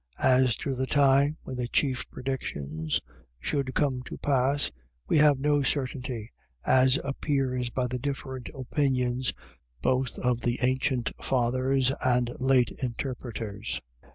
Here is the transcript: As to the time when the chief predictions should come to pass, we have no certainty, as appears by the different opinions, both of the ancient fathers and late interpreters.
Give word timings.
As 0.17 0.55
to 0.55 0.73
the 0.73 0.87
time 0.87 1.37
when 1.43 1.57
the 1.57 1.67
chief 1.67 2.09
predictions 2.09 3.01
should 3.39 3.75
come 3.75 4.01
to 4.05 4.17
pass, 4.17 4.71
we 5.07 5.19
have 5.19 5.37
no 5.39 5.61
certainty, 5.61 6.31
as 6.65 6.97
appears 7.03 7.69
by 7.69 7.85
the 7.85 7.99
different 7.99 8.49
opinions, 8.55 9.31
both 9.83 10.17
of 10.17 10.41
the 10.41 10.57
ancient 10.63 11.11
fathers 11.23 11.91
and 12.03 12.35
late 12.39 12.71
interpreters. 12.81 13.79